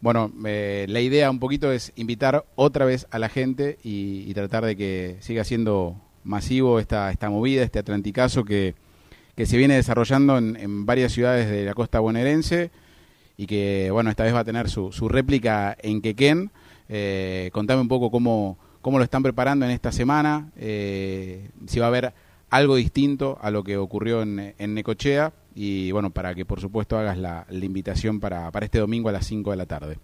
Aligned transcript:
Bueno, 0.00 0.30
eh, 0.46 0.86
la 0.88 1.00
idea 1.00 1.28
un 1.28 1.40
poquito 1.40 1.72
es 1.72 1.92
invitar 1.96 2.44
otra 2.54 2.84
vez 2.84 3.08
a 3.10 3.18
la 3.18 3.28
gente 3.28 3.78
y, 3.82 4.32
tratar 4.32 4.64
de 4.64 4.76
que 4.76 5.16
siga 5.20 5.42
siendo 5.42 5.96
masivo 6.22 6.78
esta, 6.78 7.10
esta 7.10 7.30
movida, 7.30 7.64
este 7.64 7.80
atlanticazo 7.80 8.44
que, 8.44 8.76
que 9.34 9.46
se 9.46 9.56
viene 9.56 9.74
desarrollando 9.74 10.38
en, 10.38 10.86
varias 10.86 11.12
ciudades 11.12 11.50
de 11.50 11.64
la 11.64 11.74
costa 11.74 11.98
bonaerense 11.98 12.70
y 13.36 13.46
que, 13.46 13.88
bueno, 13.90 14.10
esta 14.10 14.22
vez 14.22 14.34
va 14.34 14.40
a 14.40 14.44
tener 14.44 14.70
su, 14.70 14.92
su 14.92 15.08
réplica 15.08 15.76
en 15.80 16.00
Quequén. 16.00 16.52
Eh, 16.88 17.50
contame 17.52 17.80
un 17.80 17.88
poco 17.88 18.12
cómo, 18.12 18.56
cómo 18.80 18.98
lo 18.98 19.04
están 19.04 19.24
preparando 19.24 19.64
en 19.64 19.72
esta 19.72 19.90
semana, 19.90 20.52
eh, 20.56 21.50
si 21.66 21.80
va 21.80 21.86
a 21.86 21.88
haber 21.88 22.14
algo 22.50 22.76
distinto 22.76 23.36
a 23.42 23.50
lo 23.50 23.64
que 23.64 23.76
ocurrió 23.76 24.22
en, 24.22 24.54
en 24.58 24.74
Necochea 24.74 25.32
y 25.60 25.90
bueno, 25.90 26.10
para 26.10 26.36
que 26.36 26.44
por 26.44 26.60
supuesto 26.60 26.96
hagas 26.96 27.18
la, 27.18 27.44
invitación 27.50 28.20
para, 28.20 28.48
para 28.52 28.66
este 28.66 28.78
domingo 28.78 29.08
a 29.08 29.12
las 29.12 29.26
5 29.26 29.50
de 29.50 29.56
la 29.56 29.66
tarde. 29.66 29.96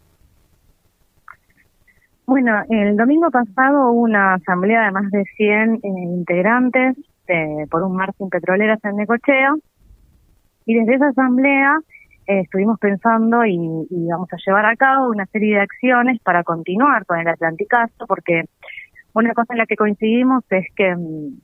Bueno, 2.26 2.60
el 2.68 2.96
domingo 2.96 3.30
pasado 3.30 3.92
hubo 3.92 4.00
una 4.00 4.34
asamblea 4.34 4.86
de 4.86 4.90
más 4.90 5.08
de 5.12 5.24
100 5.36 5.74
eh, 5.74 5.78
integrantes 5.84 6.96
por 7.70 7.84
un 7.84 7.94
mar 7.94 8.12
sin 8.18 8.28
petroleras 8.28 8.84
en 8.84 8.96
Necochea 8.96 9.54
y 10.66 10.74
desde 10.74 10.96
esa 10.96 11.08
asamblea 11.10 11.78
eh, 12.26 12.40
estuvimos 12.40 12.80
pensando 12.80 13.46
y, 13.46 13.54
y, 13.54 14.08
vamos 14.08 14.28
a 14.32 14.36
llevar 14.44 14.66
a 14.66 14.74
cabo 14.74 15.08
una 15.08 15.24
serie 15.26 15.54
de 15.54 15.62
acciones 15.62 16.20
para 16.22 16.42
continuar 16.42 17.06
con 17.06 17.20
el 17.20 17.28
Atlanticazo 17.28 18.06
porque 18.08 18.42
una 19.12 19.32
cosa 19.32 19.54
en 19.54 19.58
la 19.58 19.66
que 19.66 19.76
coincidimos 19.76 20.44
es 20.50 20.66
que 20.74 20.96
mm, 20.96 21.40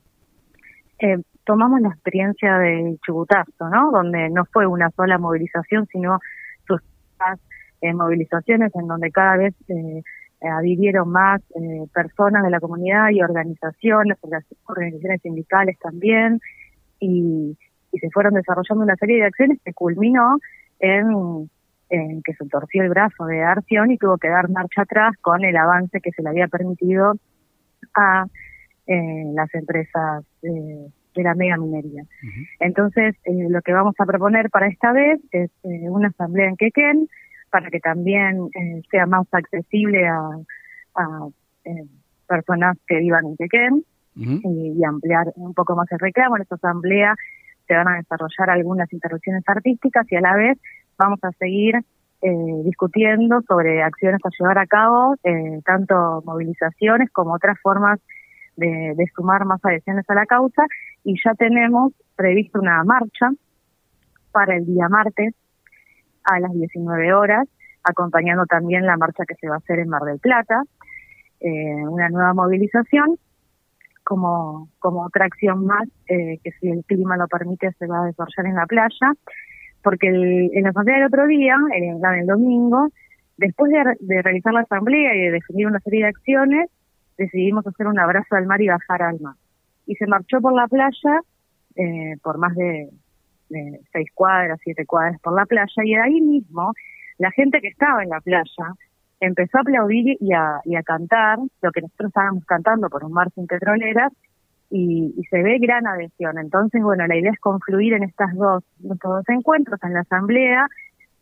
eh, 0.99 1.17
tomamos 1.45 1.81
la 1.81 1.89
experiencia 1.89 2.57
del 2.57 2.99
Chubutazo, 3.05 3.69
¿no? 3.69 3.91
Donde 3.91 4.29
no 4.29 4.45
fue 4.45 4.65
una 4.67 4.89
sola 4.91 5.17
movilización, 5.17 5.87
sino 5.87 6.19
sus 6.67 6.81
eh, 7.81 7.93
movilizaciones 7.93 8.71
en 8.75 8.87
donde 8.87 9.11
cada 9.11 9.37
vez 9.37 9.53
eh, 9.67 10.03
adhirieron 10.41 11.09
más 11.09 11.41
eh, 11.55 11.85
personas 11.93 12.43
de 12.43 12.49
la 12.49 12.59
comunidad 12.59 13.09
y 13.09 13.21
organizaciones, 13.21 14.17
organizaciones 14.65 15.21
sindicales 15.21 15.77
también, 15.79 16.39
y, 16.99 17.57
y 17.91 17.99
se 17.99 18.09
fueron 18.11 18.33
desarrollando 18.33 18.83
una 18.83 18.95
serie 18.95 19.17
de 19.17 19.25
acciones 19.25 19.59
que 19.63 19.73
culminó 19.73 20.37
en, 20.79 21.49
en 21.89 22.21
que 22.23 22.33
se 22.33 22.45
torció 22.47 22.83
el 22.83 22.89
brazo 22.89 23.25
de 23.25 23.43
Arción 23.43 23.91
y 23.91 23.97
tuvo 23.97 24.17
que 24.17 24.29
dar 24.29 24.49
marcha 24.49 24.83
atrás 24.83 25.15
con 25.21 25.43
el 25.43 25.55
avance 25.57 25.99
que 26.01 26.11
se 26.11 26.23
le 26.23 26.29
había 26.29 26.47
permitido 26.47 27.13
a 27.95 28.25
eh, 28.87 29.31
las 29.33 29.53
empresas 29.53 30.23
eh, 30.41 30.87
de 31.15 31.23
la 31.23 31.35
mega 31.35 31.57
minería. 31.57 32.03
Entonces, 32.59 33.15
eh, 33.25 33.47
lo 33.49 33.61
que 33.61 33.73
vamos 33.73 33.95
a 33.99 34.05
proponer 34.05 34.49
para 34.49 34.67
esta 34.67 34.91
vez 34.93 35.19
es 35.31 35.49
eh, 35.63 35.89
una 35.89 36.09
asamblea 36.09 36.49
en 36.49 36.57
Quequén 36.57 37.07
para 37.49 37.69
que 37.69 37.79
también 37.79 38.49
eh, 38.55 38.81
sea 38.89 39.05
más 39.05 39.27
accesible 39.31 40.07
a, 40.07 40.21
a 40.95 41.27
personas 42.27 42.77
que 42.87 42.97
vivan 42.99 43.25
en 43.25 43.35
Quequén 43.35 43.83
y, 44.15 44.83
ampliar 44.83 45.27
un 45.35 45.53
poco 45.53 45.75
más 45.75 45.91
el 45.91 45.99
reclamo. 45.99 46.37
En 46.37 46.43
esta 46.43 46.55
asamblea 46.55 47.15
se 47.67 47.75
van 47.75 47.87
a 47.87 47.97
desarrollar 47.97 48.49
algunas 48.49 48.91
interrupciones 48.93 49.43
artísticas 49.47 50.05
y 50.09 50.15
a 50.15 50.21
la 50.21 50.35
vez 50.35 50.57
vamos 50.97 51.19
a 51.23 51.31
seguir 51.33 51.75
discutiendo 52.63 53.41
sobre 53.47 53.81
acciones 53.81 54.21
a 54.23 54.29
llevar 54.37 54.59
a 54.59 54.67
cabo, 54.67 55.15
tanto 55.65 56.21
movilizaciones 56.23 57.09
como 57.11 57.33
otras 57.33 57.57
formas 57.61 57.99
de, 58.55 59.05
sumar 59.15 59.45
más 59.45 59.63
adhesiones 59.63 60.09
a 60.09 60.13
la 60.13 60.25
causa 60.25 60.63
y 61.03 61.15
ya 61.23 61.33
tenemos 61.33 61.93
previsto 62.15 62.59
una 62.59 62.83
marcha 62.83 63.29
para 64.31 64.55
el 64.55 64.65
día 64.65 64.87
martes 64.89 65.33
a 66.23 66.39
las 66.39 66.51
19 66.53 67.13
horas, 67.13 67.47
acompañando 67.83 68.45
también 68.45 68.85
la 68.85 68.97
marcha 68.97 69.25
que 69.25 69.35
se 69.35 69.49
va 69.49 69.55
a 69.55 69.57
hacer 69.57 69.79
en 69.79 69.89
Mar 69.89 70.03
del 70.03 70.19
Plata, 70.19 70.63
eh, 71.39 71.87
una 71.87 72.09
nueva 72.09 72.33
movilización 72.33 73.17
como, 74.03 74.69
como 74.79 75.05
otra 75.05 75.25
acción 75.25 75.65
más 75.65 75.87
eh, 76.07 76.39
que 76.43 76.51
si 76.59 76.69
el 76.69 76.83
clima 76.85 77.17
lo 77.17 77.27
permite 77.27 77.71
se 77.79 77.87
va 77.87 78.03
a 78.03 78.05
desarrollar 78.05 78.45
en 78.45 78.55
la 78.55 78.65
playa, 78.65 79.13
porque 79.83 80.07
el, 80.07 80.51
en 80.53 80.63
la 80.63 80.69
asamblea 80.69 80.97
del 80.97 81.07
otro 81.07 81.25
día, 81.25 81.55
en 81.73 82.05
el, 82.05 82.27
domingo, 82.27 82.89
después 83.37 83.71
de, 83.71 83.83
de 83.99 84.21
realizar 84.21 84.53
la 84.53 84.61
asamblea 84.61 85.15
y 85.15 85.21
de 85.21 85.31
definir 85.31 85.67
una 85.67 85.79
serie 85.79 86.03
de 86.03 86.09
acciones, 86.09 86.69
decidimos 87.21 87.65
hacer 87.67 87.87
un 87.87 87.99
abrazo 87.99 88.35
al 88.35 88.45
mar 88.45 88.61
y 88.61 88.67
bajar 88.67 89.01
al 89.03 89.19
mar. 89.19 89.35
Y 89.85 89.95
se 89.95 90.07
marchó 90.07 90.41
por 90.41 90.53
la 90.53 90.67
playa, 90.67 91.21
eh, 91.75 92.15
por 92.23 92.37
más 92.37 92.55
de, 92.55 92.89
seis 93.91 94.09
cuadras, 94.15 94.59
siete 94.63 94.85
cuadras 94.85 95.19
por 95.21 95.33
la 95.33 95.45
playa, 95.45 95.83
y 95.83 95.93
ahí 95.95 96.21
mismo 96.21 96.73
la 97.17 97.31
gente 97.31 97.59
que 97.59 97.67
estaba 97.67 98.01
en 98.01 98.09
la 98.09 98.21
playa 98.21 98.73
empezó 99.19 99.57
a 99.57 99.61
aplaudir 99.61 100.17
y 100.19 100.33
a, 100.33 100.61
y 100.63 100.75
a 100.75 100.83
cantar 100.83 101.37
lo 101.61 101.71
que 101.71 101.81
nosotros 101.81 102.07
estábamos 102.07 102.45
cantando 102.45 102.89
por 102.89 103.03
un 103.03 103.11
mar 103.11 103.29
sin 103.35 103.45
petroleras, 103.47 104.11
y, 104.73 105.13
y, 105.17 105.23
se 105.25 105.43
ve 105.43 105.57
gran 105.59 105.85
adhesión. 105.85 106.39
Entonces, 106.39 106.81
bueno, 106.81 107.05
la 107.05 107.17
idea 107.17 107.31
es 107.31 107.39
confluir 107.41 107.91
en 107.91 108.03
estas 108.03 108.33
dos, 108.35 108.63
estos 108.77 109.11
dos 109.17 109.27
encuentros, 109.27 109.77
en 109.83 109.93
la 109.93 109.99
asamblea, 109.99 110.65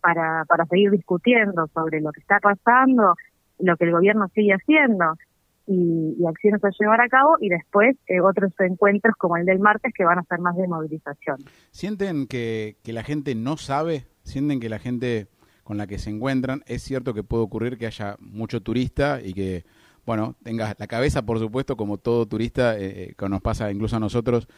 para, 0.00 0.44
para 0.44 0.66
seguir 0.66 0.92
discutiendo 0.92 1.66
sobre 1.74 2.00
lo 2.00 2.12
que 2.12 2.20
está 2.20 2.38
pasando, 2.38 3.16
lo 3.58 3.76
que 3.76 3.86
el 3.86 3.90
gobierno 3.90 4.28
sigue 4.28 4.54
haciendo 4.54 5.16
y, 5.66 6.16
acciones 6.26 6.62
a 6.64 6.70
llevar 6.78 7.00
a 7.00 7.08
cabo 7.08 7.36
y 7.40 7.48
después 7.48 7.96
eh, 8.06 8.20
otros 8.20 8.52
encuentros 8.58 9.14
como 9.16 9.36
el 9.36 9.46
del 9.46 9.58
martes 9.58 9.92
que 9.94 10.04
van 10.04 10.18
a 10.18 10.24
ser 10.24 10.38
más 10.38 10.56
de 10.56 10.68
movilización. 10.68 11.38
¿Sienten 11.70 12.26
que, 12.26 12.76
que 12.82 12.92
la 12.92 13.02
gente 13.02 13.34
no 13.34 13.56
sabe? 13.56 14.06
¿Sienten 14.22 14.60
que 14.60 14.68
la 14.68 14.78
gente 14.78 15.28
con 15.70 15.78
la 15.78 15.86
que 15.86 15.98
se 15.98 16.10
encuentran, 16.10 16.64
es 16.66 16.82
cierto 16.82 17.14
que 17.14 17.22
puede 17.22 17.44
ocurrir 17.44 17.78
que 17.78 17.86
haya 17.86 18.16
mucho 18.18 18.60
turista 18.60 19.20
y 19.22 19.34
que, 19.34 19.64
bueno, 20.04 20.34
tenga 20.42 20.74
la 20.76 20.86
cabeza, 20.88 21.22
por 21.22 21.38
supuesto, 21.38 21.76
como 21.76 21.96
todo 21.96 22.26
turista, 22.26 22.76
eh, 22.76 22.80
eh, 23.10 23.14
que 23.16 23.28
nos 23.28 23.40
pasa 23.40 23.70
incluso 23.70 23.94
a 23.94 24.00
nosotros, 24.00 24.48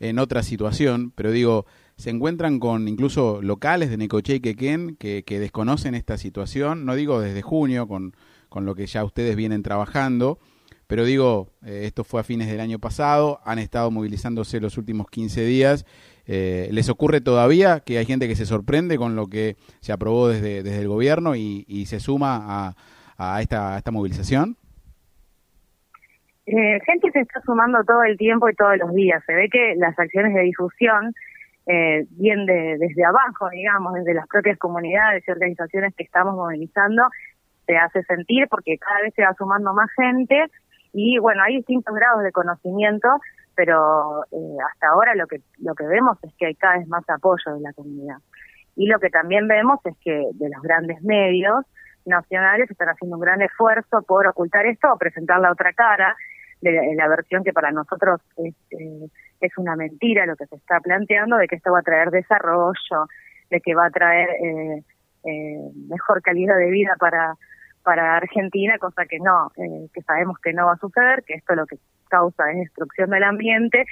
en 0.00 0.18
otra 0.18 0.42
situación, 0.42 1.12
pero 1.14 1.30
digo, 1.30 1.66
se 1.96 2.10
encuentran 2.10 2.58
con 2.58 2.88
incluso 2.88 3.40
locales 3.42 3.90
de 3.90 3.96
Necoche 3.96 4.34
y 4.34 4.40
Quequén 4.40 4.96
que, 4.96 5.22
que 5.22 5.38
desconocen 5.38 5.94
esta 5.94 6.18
situación, 6.18 6.84
no 6.84 6.96
digo 6.96 7.20
desde 7.20 7.42
junio, 7.42 7.86
con, 7.86 8.16
con 8.56 8.64
lo 8.64 8.74
que 8.74 8.86
ya 8.86 9.04
ustedes 9.04 9.36
vienen 9.36 9.62
trabajando, 9.62 10.38
pero 10.86 11.04
digo, 11.04 11.48
eh, 11.62 11.82
esto 11.84 12.04
fue 12.04 12.22
a 12.22 12.24
fines 12.24 12.48
del 12.48 12.60
año 12.60 12.78
pasado, 12.78 13.38
han 13.44 13.58
estado 13.58 13.90
movilizándose 13.90 14.60
los 14.60 14.78
últimos 14.78 15.10
15 15.10 15.44
días. 15.44 15.84
Eh, 16.26 16.70
¿Les 16.72 16.88
ocurre 16.88 17.20
todavía 17.20 17.80
que 17.80 17.98
hay 17.98 18.06
gente 18.06 18.26
que 18.28 18.34
se 18.34 18.46
sorprende 18.46 18.96
con 18.96 19.14
lo 19.14 19.26
que 19.26 19.56
se 19.80 19.92
aprobó 19.92 20.28
desde, 20.28 20.62
desde 20.62 20.80
el 20.80 20.88
gobierno 20.88 21.36
y, 21.36 21.84
se 21.86 22.00
suma 22.00 22.38
a, 22.46 22.76
a, 23.18 23.42
esta, 23.42 23.76
esta 23.76 23.90
movilización? 23.90 24.56
Eh, 26.46 26.80
gente 26.86 27.10
se 27.12 27.20
está 27.20 27.42
sumando 27.42 27.84
todo 27.84 28.04
el 28.04 28.16
tiempo 28.16 28.48
y 28.48 28.54
todos 28.54 28.78
los 28.78 28.94
días. 28.94 29.22
Se 29.26 29.34
ve 29.34 29.50
que 29.52 29.74
las 29.76 29.98
acciones 29.98 30.32
de 30.32 30.40
difusión, 30.40 31.12
eh, 31.66 32.06
bien 32.12 32.46
de, 32.46 32.78
desde 32.78 33.04
abajo, 33.04 33.50
digamos, 33.50 33.92
desde 33.92 34.14
las 34.14 34.26
propias 34.28 34.56
comunidades 34.56 35.24
y 35.28 35.30
organizaciones 35.30 35.94
que 35.94 36.04
estamos 36.04 36.34
movilizando, 36.34 37.02
se 37.66 37.76
hace 37.76 38.02
sentir 38.04 38.46
porque 38.48 38.78
cada 38.78 39.02
vez 39.02 39.14
se 39.14 39.22
va 39.22 39.34
sumando 39.34 39.72
más 39.74 39.90
gente 39.96 40.46
y 40.92 41.18
bueno, 41.18 41.42
hay 41.42 41.56
distintos 41.56 41.94
grados 41.94 42.22
de 42.22 42.32
conocimiento, 42.32 43.08
pero 43.54 44.24
eh, 44.32 44.56
hasta 44.72 44.88
ahora 44.88 45.14
lo 45.14 45.26
que, 45.26 45.40
lo 45.58 45.74
que 45.74 45.86
vemos 45.86 46.16
es 46.22 46.32
que 46.38 46.46
hay 46.46 46.54
cada 46.54 46.78
vez 46.78 46.88
más 46.88 47.04
apoyo 47.08 47.54
de 47.54 47.60
la 47.60 47.72
comunidad. 47.72 48.16
Y 48.76 48.86
lo 48.86 48.98
que 48.98 49.10
también 49.10 49.48
vemos 49.48 49.80
es 49.84 49.94
que 50.02 50.28
de 50.34 50.48
los 50.48 50.62
grandes 50.62 51.02
medios 51.02 51.64
nacionales 52.04 52.70
están 52.70 52.88
haciendo 52.88 53.16
un 53.16 53.22
gran 53.22 53.42
esfuerzo 53.42 54.02
por 54.06 54.26
ocultar 54.26 54.64
esto 54.66 54.92
o 54.92 54.98
presentar 54.98 55.40
la 55.40 55.52
otra 55.52 55.72
cara 55.72 56.16
de 56.60 56.94
la, 56.96 57.08
versión 57.08 57.44
que 57.44 57.52
para 57.52 57.70
nosotros 57.72 58.20
es, 58.38 58.54
eh, 58.70 59.08
es 59.40 59.58
una 59.58 59.76
mentira 59.76 60.26
lo 60.26 60.36
que 60.36 60.46
se 60.46 60.56
está 60.56 60.80
planteando 60.80 61.36
de 61.36 61.46
que 61.48 61.56
esto 61.56 61.72
va 61.72 61.80
a 61.80 61.82
traer 61.82 62.10
desarrollo, 62.10 63.06
de 63.50 63.60
que 63.60 63.74
va 63.74 63.86
a 63.86 63.90
traer 63.90 64.30
eh, 64.30 64.82
eh, 65.24 65.58
mejor 65.88 66.22
calidad 66.22 66.56
de 66.56 66.70
vida 66.70 66.94
para 66.98 67.34
para 67.86 68.16
Argentina, 68.16 68.78
cosa 68.78 69.06
que 69.06 69.20
no, 69.20 69.52
eh, 69.56 69.86
que 69.94 70.02
sabemos 70.02 70.40
que 70.42 70.52
no 70.52 70.66
va 70.66 70.72
a 70.72 70.78
suceder, 70.78 71.22
que 71.22 71.34
esto 71.34 71.54
lo 71.54 71.66
que 71.66 71.76
causa 72.08 72.50
es 72.50 72.58
destrucción 72.58 73.10
del 73.10 73.22
ambiente 73.22 73.84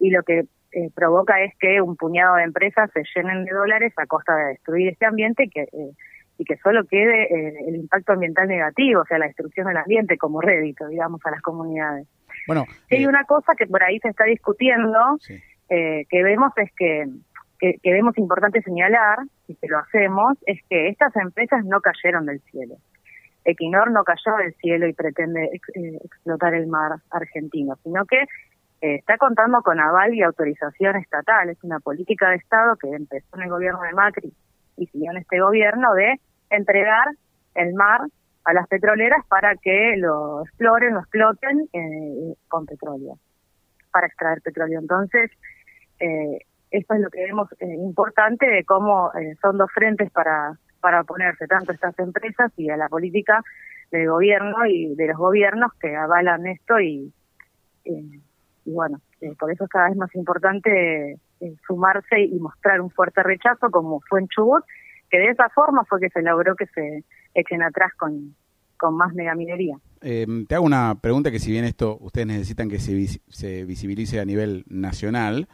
y 0.00 0.10
lo 0.10 0.24
que 0.24 0.40
eh, 0.72 0.90
provoca 0.92 1.40
es 1.44 1.54
que 1.60 1.80
un 1.80 1.94
puñado 1.94 2.34
de 2.34 2.42
empresas 2.42 2.90
se 2.92 3.04
llenen 3.14 3.44
de 3.44 3.52
dólares 3.52 3.92
a 3.96 4.06
costa 4.06 4.34
de 4.34 4.44
destruir 4.46 4.88
este 4.88 5.06
ambiente 5.06 5.44
y 5.44 5.50
que, 5.50 5.62
eh, 5.62 5.92
y 6.36 6.44
que 6.44 6.56
solo 6.56 6.84
quede 6.86 7.28
el 7.68 7.76
impacto 7.76 8.14
ambiental 8.14 8.48
negativo, 8.48 9.02
o 9.02 9.04
sea, 9.04 9.18
la 9.18 9.26
destrucción 9.26 9.68
del 9.68 9.76
ambiente 9.76 10.18
como 10.18 10.40
rédito, 10.40 10.88
digamos, 10.88 11.20
a 11.24 11.30
las 11.30 11.40
comunidades. 11.40 12.08
Bueno, 12.48 12.64
hay 12.90 13.06
una 13.06 13.22
cosa 13.22 13.54
que 13.56 13.68
por 13.68 13.84
ahí 13.84 14.00
se 14.00 14.08
está 14.08 14.24
discutiendo, 14.24 14.98
que 15.68 16.22
vemos 16.24 16.52
es 16.56 16.72
que, 16.76 17.06
que, 17.60 17.74
que 17.80 17.92
vemos 17.92 18.18
importante 18.18 18.62
señalar, 18.62 19.18
y 19.46 19.54
que 19.54 19.68
lo 19.68 19.78
hacemos, 19.78 20.38
es 20.46 20.60
que 20.68 20.88
estas 20.88 21.14
empresas 21.16 21.64
no 21.64 21.80
cayeron 21.80 22.26
del 22.26 22.40
cielo. 22.50 22.76
Equinor 23.48 23.90
no 23.90 24.04
cayó 24.04 24.36
del 24.36 24.54
cielo 24.56 24.86
y 24.86 24.92
pretende 24.92 25.44
eh, 25.44 25.98
explotar 26.04 26.52
el 26.54 26.66
mar 26.66 26.92
argentino, 27.10 27.76
sino 27.82 28.04
que 28.04 28.20
eh, 28.20 28.96
está 28.96 29.16
contando 29.16 29.62
con 29.62 29.80
aval 29.80 30.14
y 30.14 30.22
autorización 30.22 30.96
estatal. 30.96 31.48
Es 31.48 31.62
una 31.64 31.80
política 31.80 32.28
de 32.28 32.36
Estado 32.36 32.76
que 32.76 32.90
empezó 32.90 33.36
en 33.36 33.44
el 33.44 33.50
gobierno 33.50 33.80
de 33.82 33.92
Macri 33.94 34.32
y 34.76 34.86
siguió 34.86 35.12
en 35.12 35.16
este 35.16 35.40
gobierno 35.40 35.94
de 35.94 36.20
entregar 36.50 37.06
el 37.54 37.72
mar 37.72 38.02
a 38.44 38.52
las 38.52 38.68
petroleras 38.68 39.24
para 39.28 39.56
que 39.56 39.94
lo 39.96 40.42
exploren, 40.42 40.94
lo 40.94 41.00
exploten 41.00 41.68
eh, 41.72 42.34
con 42.48 42.66
petróleo, 42.66 43.18
para 43.90 44.08
extraer 44.08 44.42
petróleo. 44.42 44.78
Entonces, 44.78 45.30
eh, 46.00 46.38
esto 46.70 46.94
es 46.94 47.00
lo 47.00 47.08
que 47.08 47.24
vemos 47.24 47.48
importante 47.60 48.46
de 48.46 48.62
cómo 48.64 49.10
son 49.40 49.56
dos 49.56 49.70
frentes 49.72 50.10
para, 50.10 50.58
para 50.80 51.00
oponerse 51.00 51.46
tanto 51.46 51.72
a 51.72 51.74
estas 51.74 51.98
empresas 51.98 52.52
y 52.56 52.70
a 52.70 52.76
la 52.76 52.88
política 52.88 53.42
del 53.90 54.08
gobierno 54.08 54.66
y 54.66 54.94
de 54.94 55.06
los 55.08 55.16
gobiernos 55.16 55.72
que 55.80 55.96
avalan 55.96 56.46
esto 56.46 56.78
y, 56.80 57.12
y 57.84 58.20
bueno, 58.66 59.00
por 59.38 59.50
eso 59.50 59.64
es 59.64 59.70
cada 59.70 59.88
vez 59.88 59.96
más 59.96 60.14
importante 60.14 61.18
sumarse 61.66 62.20
y 62.20 62.38
mostrar 62.38 62.80
un 62.80 62.90
fuerte 62.90 63.22
rechazo 63.22 63.70
como 63.70 64.00
fue 64.08 64.20
en 64.20 64.28
Chubut, 64.28 64.64
que 65.10 65.18
de 65.18 65.28
esa 65.30 65.48
forma 65.50 65.84
fue 65.84 66.00
que 66.00 66.10
se 66.10 66.22
logró 66.22 66.54
que 66.54 66.66
se 66.66 67.04
echen 67.34 67.62
atrás 67.62 67.92
con, 67.96 68.34
con 68.76 68.96
más 68.96 69.14
megaminería. 69.14 69.76
Eh, 70.00 70.26
te 70.48 70.54
hago 70.54 70.64
una 70.64 70.96
pregunta 71.00 71.30
que 71.30 71.38
si 71.38 71.50
bien 71.50 71.64
esto 71.64 71.96
ustedes 72.00 72.26
necesitan 72.26 72.68
que 72.68 72.78
se, 72.78 73.20
se 73.28 73.64
visibilice 73.64 74.20
a 74.20 74.24
nivel 74.24 74.64
nacional, 74.68 75.48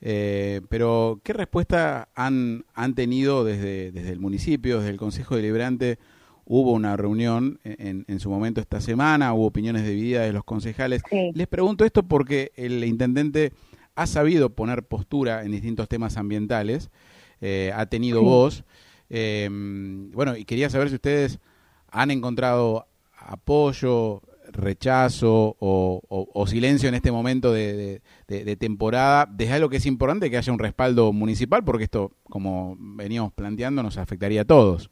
eh, 0.00 0.60
pero 0.68 1.20
¿qué 1.22 1.32
respuesta 1.32 2.08
han, 2.14 2.64
han 2.74 2.94
tenido 2.94 3.44
desde, 3.44 3.92
desde 3.92 4.10
el 4.10 4.20
municipio, 4.20 4.78
desde 4.78 4.90
el 4.90 4.96
Consejo 4.98 5.36
Deliberante? 5.36 5.98
Hubo 6.44 6.72
una 6.72 6.96
reunión 6.96 7.60
en, 7.64 8.06
en, 8.08 8.20
su 8.20 8.30
momento 8.30 8.60
esta 8.60 8.80
semana, 8.80 9.34
hubo 9.34 9.46
opiniones 9.46 9.86
divididas 9.86 10.24
de 10.24 10.32
los 10.32 10.44
concejales. 10.44 11.02
Les 11.34 11.46
pregunto 11.46 11.84
esto 11.84 12.04
porque 12.04 12.52
el 12.56 12.82
intendente 12.84 13.52
ha 13.98 14.06
sabido 14.06 14.50
poner 14.50 14.84
postura 14.84 15.42
en 15.42 15.50
distintos 15.50 15.88
temas 15.88 16.16
ambientales, 16.16 16.88
eh, 17.40 17.72
ha 17.74 17.86
tenido 17.86 18.22
voz. 18.22 18.64
Eh, 19.10 19.48
bueno, 19.50 20.36
y 20.36 20.44
quería 20.44 20.70
saber 20.70 20.88
si 20.88 20.94
ustedes 20.94 21.40
han 21.90 22.10
encontrado 22.10 22.86
apoyo, 23.18 24.22
rechazo 24.58 25.56
o, 25.58 26.44
silencio 26.46 26.88
en 26.88 26.94
este 26.94 27.10
momento 27.10 27.52
de, 27.52 28.00
temporada, 28.58 29.26
desde 29.30 29.54
algo 29.54 29.68
que 29.68 29.78
es 29.78 29.86
importante 29.86 30.30
que 30.30 30.36
haya 30.36 30.52
un 30.52 30.58
respaldo 30.58 31.12
municipal, 31.12 31.64
porque 31.64 31.84
esto, 31.84 32.12
como 32.24 32.76
veníamos 32.78 33.32
planteando, 33.32 33.82
nos 33.82 33.98
afectaría 33.98 34.42
a 34.42 34.44
todos. 34.44 34.90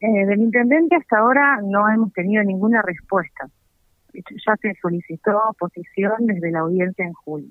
Eh, 0.00 0.26
del 0.26 0.40
intendente 0.40 0.96
hasta 0.96 1.18
ahora 1.18 1.60
no 1.62 1.88
hemos 1.90 2.12
tenido 2.12 2.42
ninguna 2.42 2.80
respuesta. 2.82 3.48
Ya 4.12 4.56
se 4.56 4.74
solicitó 4.80 5.38
oposición 5.50 6.26
desde 6.26 6.50
la 6.50 6.60
audiencia 6.60 7.04
en 7.04 7.12
julio. 7.12 7.50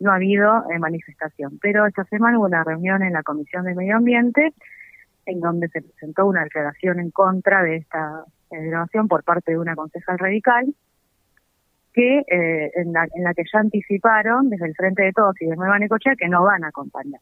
No 0.00 0.12
ha 0.12 0.16
habido 0.16 0.70
eh, 0.70 0.78
manifestación, 0.78 1.58
pero 1.60 1.86
esta 1.86 2.04
semana 2.04 2.38
hubo 2.38 2.46
una 2.46 2.64
reunión 2.64 3.02
en 3.02 3.12
la 3.12 3.22
Comisión 3.22 3.64
de 3.64 3.74
Medio 3.74 3.96
Ambiente 3.96 4.52
en 5.26 5.40
donde 5.40 5.68
se 5.68 5.82
presentó 5.82 6.26
una 6.26 6.44
declaración 6.44 6.98
en 7.00 7.10
contra 7.10 7.62
de 7.62 7.76
esta 7.76 8.24
grabación 8.60 9.08
por 9.08 9.24
parte 9.24 9.52
de 9.52 9.58
una 9.58 9.74
concejal 9.74 10.18
radical, 10.18 10.74
que 11.92 12.18
eh, 12.20 12.72
en, 12.74 12.92
la, 12.92 13.06
en, 13.14 13.24
la, 13.24 13.34
que 13.34 13.44
ya 13.52 13.60
anticiparon 13.60 14.48
desde 14.48 14.66
el 14.66 14.74
Frente 14.74 15.02
de 15.02 15.12
Todos 15.12 15.34
y 15.40 15.46
de 15.46 15.56
Nueva 15.56 15.78
Necochea 15.78 16.14
que 16.16 16.28
no 16.28 16.42
van 16.42 16.64
a 16.64 16.68
acompañar. 16.68 17.20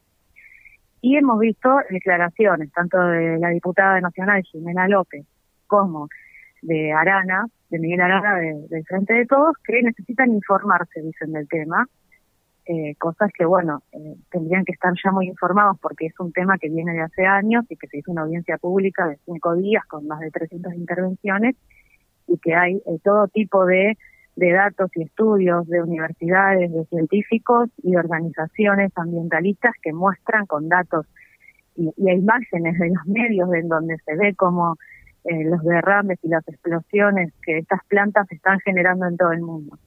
Y 1.01 1.17
hemos 1.17 1.39
visto 1.39 1.77
declaraciones 1.89 2.71
tanto 2.71 2.97
de 2.97 3.37
la 3.39 3.49
diputada 3.49 3.99
nacional 3.99 4.43
Jimena 4.43 4.87
López 4.87 5.25
como 5.67 6.07
de 6.61 6.93
Arana, 6.93 7.47
de 7.69 7.79
Miguel 7.79 8.01
Arana 8.01 8.35
del 8.35 8.85
Frente 8.85 9.13
de 9.13 9.25
Todos, 9.25 9.55
que 9.63 9.81
necesitan 9.81 10.31
informarse, 10.31 11.01
dicen, 11.01 11.33
del 11.33 11.47
tema, 11.47 11.87
eh, 12.65 12.95
cosas 12.97 13.31
que, 13.33 13.45
bueno, 13.45 13.81
eh, 13.91 14.15
tendrían 14.29 14.65
que 14.65 14.73
estar 14.73 14.93
ya 15.03 15.11
muy 15.11 15.27
informados 15.27 15.77
porque 15.81 16.05
es 16.07 16.19
un 16.19 16.31
tema 16.31 16.57
que 16.57 16.69
viene 16.69 16.93
de 16.93 17.01
hace 17.01 17.25
años 17.25 17.65
y 17.69 17.75
que 17.75 17.87
se 17.87 17.97
hizo 17.97 18.11
una 18.11 18.21
audiencia 18.21 18.57
pública 18.57 19.07
de 19.07 19.17
cinco 19.25 19.55
días 19.55 19.85
con 19.85 20.07
más 20.07 20.19
de 20.19 20.31
300 20.31 20.73
intervenciones 20.73 21.55
y 22.27 22.37
que 22.37 22.55
hay 22.55 22.75
eh, 22.75 22.99
todo 23.03 23.27
tipo 23.27 23.65
de, 23.65 23.97
de 24.35 24.51
datos 24.51 24.91
y 24.95 25.03
estudios 25.03 25.67
de 25.67 25.81
universidades, 25.81 26.71
de 26.71 26.85
científicos 26.85 27.69
y 27.83 27.91
de 27.91 27.97
organizaciones 27.97 28.91
ambientalistas 28.95 29.73
que 29.81 29.91
muestran 29.91 30.45
con 30.45 30.69
datos 30.69 31.07
y, 31.75 31.89
y 31.97 32.11
imágenes 32.11 32.77
de 32.77 32.89
los 32.89 33.05
medios 33.07 33.53
en 33.53 33.67
donde 33.67 33.97
se 34.05 34.15
ve 34.15 34.35
como 34.35 34.77
eh, 35.23 35.43
los 35.43 35.61
derrames 35.63 36.17
y 36.23 36.29
las 36.29 36.47
explosiones 36.47 37.31
que 37.43 37.59
estas 37.59 37.83
plantas 37.87 38.31
están 38.31 38.59
generando 38.61 39.07
en 39.07 39.17
todo 39.17 39.31
el 39.31 39.41
mundo. 39.41 39.77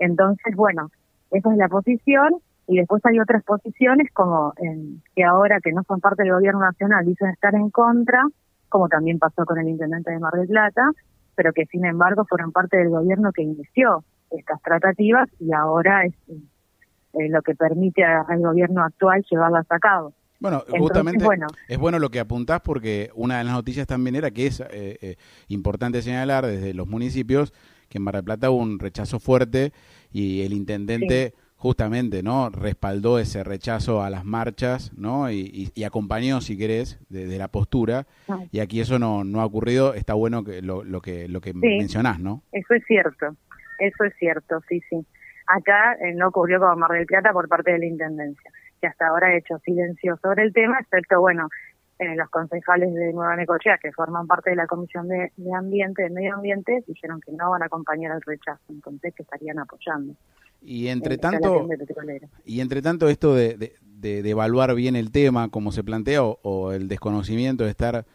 Entonces, 0.00 0.56
bueno, 0.56 0.90
esa 1.32 1.50
es 1.50 1.56
la 1.56 1.68
posición 1.68 2.36
y 2.68 2.76
después 2.76 3.04
hay 3.04 3.18
otras 3.18 3.42
posiciones 3.44 4.08
como 4.12 4.54
que 5.16 5.24
ahora 5.24 5.60
que 5.60 5.72
no 5.72 5.82
son 5.82 6.00
parte 6.00 6.22
del 6.22 6.32
gobierno 6.32 6.60
nacional 6.60 7.04
dicen 7.04 7.30
estar 7.30 7.54
en 7.54 7.70
contra, 7.70 8.22
como 8.68 8.88
también 8.88 9.18
pasó 9.18 9.44
con 9.44 9.58
el 9.58 9.68
intendente 9.68 10.12
de 10.12 10.18
Mar 10.18 10.34
del 10.34 10.46
Plata, 10.46 10.90
pero 11.34 11.52
que 11.52 11.66
sin 11.66 11.84
embargo 11.84 12.24
fueron 12.24 12.52
parte 12.52 12.76
del 12.76 12.90
gobierno 12.90 13.32
que 13.32 13.42
inició 13.42 14.04
estas 14.30 14.62
tratativas 14.62 15.28
y 15.40 15.52
ahora 15.52 16.04
es 16.04 16.14
eh, 16.28 17.28
lo 17.28 17.42
que 17.42 17.54
permite 17.54 18.04
al 18.04 18.40
gobierno 18.40 18.82
actual 18.82 19.24
llevarlas 19.30 19.66
a 19.70 19.78
cabo. 19.78 20.12
Bueno, 20.40 20.64
justamente 20.78 21.24
es 21.68 21.78
bueno 21.78 22.00
lo 22.00 22.10
que 22.10 22.18
apuntás 22.18 22.60
porque 22.62 23.10
una 23.14 23.38
de 23.38 23.44
las 23.44 23.52
noticias 23.52 23.86
también 23.86 24.16
era 24.16 24.32
que 24.32 24.46
es 24.46 24.60
eh, 24.60 24.98
eh, 25.00 25.16
importante 25.48 26.02
señalar 26.02 26.44
desde 26.46 26.74
los 26.74 26.88
municipios 26.88 27.52
que 27.92 27.98
en 27.98 28.04
Mar 28.04 28.14
del 28.14 28.24
Plata 28.24 28.50
hubo 28.50 28.62
un 28.62 28.78
rechazo 28.78 29.20
fuerte 29.20 29.72
y 30.10 30.42
el 30.42 30.54
intendente 30.54 31.34
justamente 31.56 32.22
no 32.22 32.48
respaldó 32.48 33.18
ese 33.18 33.44
rechazo 33.44 34.02
a 34.02 34.10
las 34.10 34.24
marchas 34.24 34.92
no 34.96 35.30
y, 35.30 35.70
acompañó 35.86 36.40
si 36.40 36.56
querés 36.56 36.98
de, 37.10 37.38
la 37.38 37.48
postura. 37.48 38.06
Y 38.50 38.60
aquí 38.60 38.80
eso 38.80 38.98
no, 38.98 39.24
no 39.24 39.42
ha 39.42 39.44
ocurrido. 39.44 39.94
Está 39.94 40.14
bueno 40.14 40.42
que 40.42 40.62
lo, 40.62 40.82
lo 40.82 41.00
que 41.02 41.28
lo 41.28 41.40
que 41.40 41.52
mencionás 41.52 42.18
no 42.18 42.42
eso 42.50 42.74
es 42.74 42.82
cierto. 42.86 43.36
Eso 43.78 44.04
es 44.04 44.14
cierto 44.18 44.60
sí 44.68 44.80
sí. 44.88 45.06
Acá 45.46 45.94
eh, 46.00 46.14
no 46.14 46.28
ocurrió 46.28 46.58
con 46.58 46.78
Mar 46.78 46.92
del 46.92 47.06
Plata 47.06 47.32
por 47.32 47.46
parte 47.48 47.72
de 47.72 47.78
la 47.78 47.86
intendencia 47.86 48.50
que 48.80 48.88
hasta 48.88 49.06
ahora 49.06 49.28
ha 49.28 49.36
hecho 49.36 49.58
silencio 49.58 50.18
sobre 50.20 50.42
el 50.42 50.52
tema 50.52 50.78
excepto 50.80 51.20
bueno 51.20 51.48
eh, 51.98 52.16
los 52.16 52.28
concejales 52.30 52.92
de 52.94 53.12
Nueva 53.12 53.36
Necochea, 53.36 53.78
que 53.78 53.92
forman 53.92 54.26
parte 54.26 54.50
de 54.50 54.56
la 54.56 54.66
Comisión 54.66 55.08
de, 55.08 55.30
Ambiente, 55.54 56.02
de 56.02 56.10
Medio 56.10 56.34
Ambiente, 56.34 56.82
dijeron 56.86 57.20
que 57.20 57.32
no 57.32 57.50
van 57.50 57.62
a 57.62 57.66
acompañar 57.66 58.12
el 58.16 58.22
rechazo, 58.22 58.62
entonces 58.70 59.14
que 59.14 59.22
estarían 59.22 59.58
apoyando. 59.58 60.14
Y 60.60 60.88
entre 60.88 61.18
tanto, 61.18 61.68
y 62.44 62.60
entre 62.60 62.82
tanto 62.82 63.08
esto 63.08 63.34
de, 63.34 63.74
de, 63.82 64.30
evaluar 64.30 64.74
bien 64.74 64.96
el 64.96 65.10
tema, 65.10 65.48
como 65.48 65.72
se 65.72 65.84
plantea, 65.84 66.22
o, 66.22 66.72
el 66.72 66.88
desconocimiento 66.88 67.64
de 67.64 67.70
estar, 67.70 68.06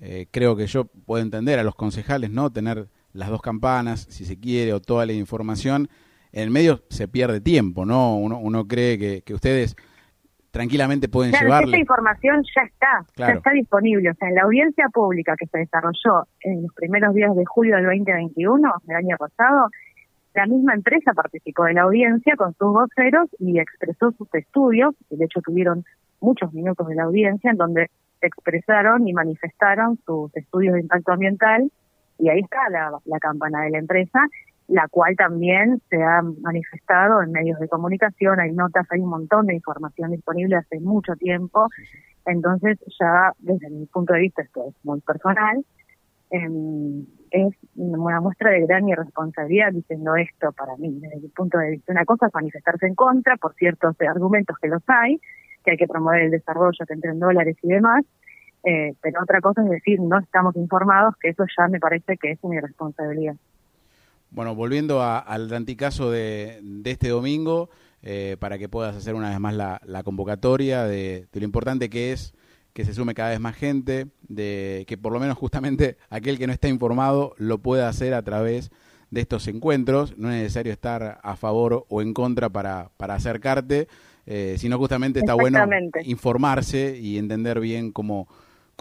eh, 0.00 0.26
creo 0.30 0.56
que 0.56 0.66
yo 0.66 0.86
puedo 0.86 1.22
entender 1.22 1.58
a 1.58 1.64
los 1.64 1.74
concejales, 1.74 2.30
¿no? 2.30 2.50
Tener 2.50 2.88
las 3.12 3.28
dos 3.28 3.42
campanas, 3.42 4.06
si 4.08 4.24
se 4.24 4.38
quiere, 4.38 4.72
o 4.72 4.80
toda 4.80 5.06
la 5.06 5.12
información, 5.12 5.88
en 6.32 6.42
el 6.42 6.50
medio 6.50 6.82
se 6.88 7.08
pierde 7.08 7.40
tiempo, 7.40 7.84
¿no? 7.84 8.16
Uno, 8.16 8.38
uno 8.38 8.66
cree 8.66 8.98
que, 8.98 9.22
que 9.22 9.34
ustedes 9.34 9.76
tranquilamente 10.52 11.08
pueden 11.08 11.32
claro, 11.32 11.46
llevarle. 11.46 11.66
Esta 11.70 11.80
información 11.80 12.44
ya 12.54 12.62
está, 12.62 13.04
ya 13.16 13.32
está 13.32 13.50
disponible. 13.50 14.10
O 14.10 14.14
sea, 14.14 14.28
en 14.28 14.34
la 14.36 14.42
audiencia 14.42 14.86
pública 14.92 15.34
que 15.36 15.46
se 15.46 15.58
desarrolló 15.58 16.28
en 16.42 16.62
los 16.62 16.74
primeros 16.74 17.14
días 17.14 17.34
de 17.34 17.44
julio 17.44 17.76
del 17.76 17.86
2021, 17.86 18.72
del 18.84 18.96
año 18.96 19.16
pasado, 19.16 19.70
la 20.34 20.46
misma 20.46 20.74
empresa 20.74 21.12
participó 21.14 21.64
de 21.64 21.74
la 21.74 21.82
audiencia 21.82 22.36
con 22.36 22.54
sus 22.54 22.72
voceros 22.72 23.28
y 23.38 23.58
expresó 23.58 24.12
sus 24.12 24.32
estudios, 24.34 24.94
de 25.10 25.24
hecho 25.24 25.40
tuvieron 25.40 25.84
muchos 26.20 26.52
minutos 26.52 26.86
de 26.86 26.94
la 26.94 27.04
audiencia 27.04 27.50
en 27.50 27.56
donde 27.56 27.90
expresaron 28.20 29.06
y 29.08 29.12
manifestaron 29.12 29.98
sus 30.06 30.34
estudios 30.36 30.74
de 30.74 30.80
impacto 30.80 31.12
ambiental 31.12 31.70
y 32.18 32.28
ahí 32.28 32.40
está 32.40 32.68
la, 32.70 32.92
la 33.04 33.18
campana 33.18 33.62
de 33.62 33.70
la 33.70 33.78
empresa 33.78 34.20
la 34.68 34.88
cual 34.88 35.16
también 35.16 35.80
se 35.90 36.02
ha 36.02 36.22
manifestado 36.22 37.22
en 37.22 37.32
medios 37.32 37.58
de 37.58 37.68
comunicación, 37.68 38.40
hay 38.40 38.52
notas, 38.52 38.86
hay 38.90 39.00
un 39.00 39.10
montón 39.10 39.46
de 39.46 39.54
información 39.54 40.10
disponible 40.10 40.56
hace 40.56 40.80
mucho 40.80 41.14
tiempo, 41.16 41.68
entonces 42.26 42.78
ya 42.98 43.32
desde 43.38 43.70
mi 43.70 43.86
punto 43.86 44.14
de 44.14 44.20
vista, 44.20 44.42
esto 44.42 44.64
es 44.68 44.74
muy 44.84 45.00
personal, 45.00 45.64
em, 46.30 47.04
es 47.30 47.54
una 47.76 48.20
muestra 48.20 48.50
de 48.50 48.66
gran 48.66 48.88
irresponsabilidad 48.88 49.72
diciendo 49.72 50.14
esto 50.16 50.52
para 50.52 50.76
mí, 50.76 50.98
desde 51.00 51.20
mi 51.20 51.28
punto 51.28 51.58
de 51.58 51.70
vista. 51.70 51.92
Una 51.92 52.04
cosa 52.04 52.26
es 52.26 52.34
manifestarse 52.34 52.86
en 52.86 52.94
contra 52.94 53.36
por 53.36 53.54
ciertos 53.54 53.96
argumentos 54.00 54.56
que 54.60 54.68
los 54.68 54.82
hay, 54.86 55.18
que 55.64 55.72
hay 55.72 55.76
que 55.76 55.86
promover 55.86 56.22
el 56.22 56.30
desarrollo, 56.30 56.86
que 56.86 56.94
entren 56.94 57.18
dólares 57.18 57.56
y 57.62 57.68
demás, 57.68 58.04
eh, 58.64 58.94
pero 59.00 59.22
otra 59.22 59.40
cosa 59.40 59.62
es 59.62 59.70
decir, 59.70 60.00
no 60.00 60.18
estamos 60.18 60.54
informados, 60.56 61.14
que 61.20 61.30
eso 61.30 61.44
ya 61.56 61.68
me 61.68 61.80
parece 61.80 62.16
que 62.16 62.32
es 62.32 62.38
una 62.42 62.56
irresponsabilidad. 62.56 63.34
Bueno, 64.32 64.54
volviendo 64.54 65.02
al 65.02 65.52
anticaso 65.52 66.10
de, 66.10 66.58
de 66.62 66.90
este 66.90 67.08
domingo, 67.08 67.68
eh, 68.04 68.36
para 68.40 68.58
que 68.58 68.68
puedas 68.68 68.96
hacer 68.96 69.14
una 69.14 69.30
vez 69.30 69.38
más 69.38 69.54
la, 69.54 70.02
convocatoria 70.02 70.84
de, 70.84 71.28
lo 71.32 71.44
importante 71.44 71.88
que 71.88 72.10
es 72.10 72.34
que 72.72 72.84
se 72.84 72.94
sume 72.94 73.14
cada 73.14 73.30
vez 73.30 73.38
más 73.38 73.54
gente, 73.54 74.08
de 74.26 74.84
que 74.88 74.98
por 74.98 75.12
lo 75.12 75.20
menos 75.20 75.38
justamente 75.38 75.98
aquel 76.10 76.36
que 76.38 76.48
no 76.48 76.52
está 76.52 76.68
informado 76.68 77.34
lo 77.36 77.58
pueda 77.58 77.88
hacer 77.88 78.14
a 78.14 78.22
través 78.22 78.72
de 79.10 79.20
estos 79.20 79.46
encuentros. 79.46 80.18
No 80.18 80.30
es 80.32 80.36
necesario 80.36 80.72
estar 80.72 81.20
a 81.22 81.36
favor 81.36 81.86
o 81.88 82.02
en 82.02 82.12
contra 82.12 82.48
para, 82.48 82.90
para 82.96 83.14
acercarte, 83.14 83.86
eh, 84.26 84.56
sino 84.58 84.78
justamente 84.78 85.20
está 85.20 85.34
bueno 85.34 85.60
informarse 86.04 86.98
y 86.98 87.18
entender 87.18 87.60
bien 87.60 87.92
cómo 87.92 88.26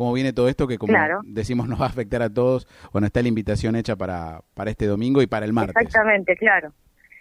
cómo 0.02 0.14
viene 0.14 0.34
todo 0.34 0.50
esto 0.50 0.68
que 0.68 0.80
como 0.80 0.94
decimos 1.24 1.68
nos 1.70 1.80
va 1.80 1.86
a 1.86 1.90
afectar 1.90 2.24
a 2.24 2.34
todos. 2.34 2.68
Bueno, 2.92 3.06
está 3.06 3.22
la 3.22 3.28
invitación 3.28 3.76
hecha 3.76 3.96
para, 3.96 4.42
para 4.56 4.72
este 4.72 4.88
domingo 4.88 5.22
y 5.22 5.28
para 5.28 5.46
el 5.46 5.54
martes. 5.54 5.76
Exactamente, 5.80 6.36
claro. 6.38 6.72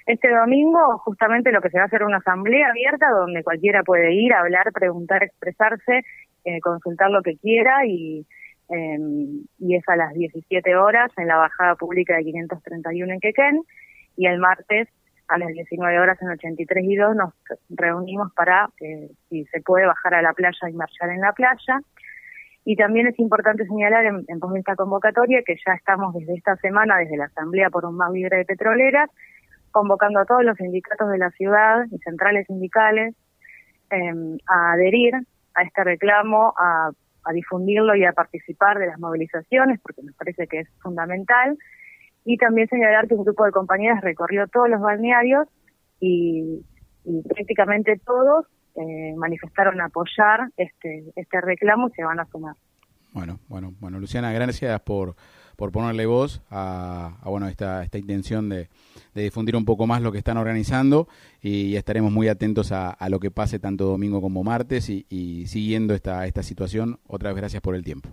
Este 0.06 0.30
domingo 0.30 0.96
justamente 1.04 1.52
lo 1.52 1.60
que 1.60 1.68
se 1.68 1.76
va 1.76 1.84
a 1.84 1.86
hacer 1.88 2.02
una 2.04 2.16
asamblea 2.16 2.70
abierta 2.70 3.10
donde 3.10 3.44
cualquiera 3.44 3.82
puede 3.82 4.14
ir, 4.14 4.32
hablar, 4.32 4.72
preguntar, 4.72 5.22
expresarse, 5.22 6.04
eh, 6.46 6.60
consultar 6.60 7.10
lo 7.10 7.20
que 7.20 7.36
quiera 7.36 7.84
y, 7.84 8.26
em, 8.70 9.44
y 9.58 9.76
es 9.76 9.86
a 9.86 9.96
las 9.96 10.14
17 10.14 10.74
horas 10.74 11.12
en 11.18 11.28
la 11.28 11.36
bajada 11.36 11.74
pública 11.74 12.16
de 12.16 12.24
531 12.24 13.12
en 13.12 13.20
Quequén 13.20 13.62
y 14.16 14.26
el 14.26 14.38
martes 14.38 14.88
a 15.28 15.36
las 15.36 15.48
19 15.48 16.00
horas 16.00 16.20
en 16.22 16.30
83 16.30 16.84
y 16.84 16.96
2 16.96 17.14
nos 17.14 17.34
reunimos 17.68 18.32
para, 18.32 18.70
eh, 18.80 19.10
si 19.28 19.44
se 19.44 19.60
puede, 19.60 19.86
bajar 19.86 20.14
a 20.14 20.22
la 20.22 20.32
playa 20.32 20.68
y 20.68 20.72
marchar 20.72 21.10
en 21.10 21.20
la 21.20 21.32
playa. 21.34 21.80
Y 22.64 22.76
también 22.76 23.06
es 23.06 23.18
importante 23.18 23.66
señalar 23.66 24.04
en, 24.04 24.24
en 24.28 24.38
de 24.38 24.58
esta 24.58 24.76
convocatoria 24.76 25.42
que 25.44 25.56
ya 25.66 25.72
estamos 25.72 26.14
desde 26.14 26.34
esta 26.34 26.56
semana, 26.56 26.98
desde 26.98 27.16
la 27.16 27.24
Asamblea 27.24 27.70
por 27.70 27.86
un 27.86 27.96
más 27.96 28.12
libre 28.12 28.38
de 28.38 28.44
petroleras, 28.44 29.08
convocando 29.70 30.20
a 30.20 30.24
todos 30.24 30.44
los 30.44 30.56
sindicatos 30.56 31.10
de 31.10 31.18
la 31.18 31.30
ciudad 31.30 31.84
y 31.90 31.98
centrales 31.98 32.46
sindicales 32.46 33.14
em, 33.90 34.38
a 34.46 34.72
adherir 34.72 35.14
a 35.54 35.62
este 35.62 35.84
reclamo, 35.84 36.54
a, 36.58 36.90
difundirlo 37.32 37.94
y 37.94 38.04
a 38.04 38.12
participar 38.12 38.78
de 38.78 38.86
las 38.86 38.98
movilizaciones, 38.98 39.78
porque 39.80 40.02
nos 40.02 40.16
parece 40.16 40.48
que 40.48 40.60
es 40.60 40.68
fundamental. 40.82 41.56
Y 42.24 42.38
también 42.38 42.66
señalar 42.66 43.06
que 43.06 43.14
un 43.14 43.24
grupo 43.24 43.44
de 43.44 43.52
compañeras 43.52 44.00
recorrió 44.00 44.48
todos 44.48 44.68
los 44.68 44.80
balnearios 44.80 45.46
y, 46.00 46.64
prácticamente 47.28 48.00
todos 48.04 48.46
eh, 48.80 49.14
manifestaron 49.16 49.80
apoyar 49.80 50.50
este, 50.56 51.12
este 51.14 51.40
reclamo 51.40 51.88
y 51.88 51.92
se 51.92 52.04
van 52.04 52.20
a 52.20 52.26
sumar. 52.26 52.56
Bueno, 53.12 53.40
bueno, 53.48 53.74
bueno, 53.80 53.98
Luciana, 53.98 54.32
gracias 54.32 54.80
por, 54.82 55.16
por 55.56 55.72
ponerle 55.72 56.06
voz 56.06 56.42
a, 56.50 57.18
bueno 57.24 57.48
esta, 57.48 57.82
esta 57.82 57.98
intención 57.98 58.48
de, 58.48 58.68
difundir 59.14 59.56
un 59.56 59.64
poco 59.64 59.86
más 59.86 60.00
lo 60.00 60.12
que 60.12 60.18
están 60.18 60.36
organizando 60.36 61.08
y, 61.42 61.74
estaremos 61.76 62.12
muy 62.12 62.28
atentos 62.28 62.72
a, 62.72 62.96
lo 63.08 63.18
que 63.18 63.30
pase 63.30 63.58
tanto 63.58 63.84
domingo 63.84 64.20
como 64.20 64.44
martes 64.44 64.88
y, 64.88 65.06
y 65.08 65.46
siguiendo 65.46 65.92
esta, 65.94 66.26
esta 66.26 66.42
situación. 66.42 66.98
Otra 67.06 67.30
vez 67.30 67.36
gracias 67.36 67.62
por 67.62 67.74
el 67.74 67.82
tiempo. 67.84 68.10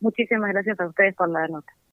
Muchísimas 0.00 0.50
gracias 0.50 0.78
a 0.80 0.86
ustedes 0.86 1.14
por 1.14 1.30
la 1.30 1.46
nota. 1.46 1.72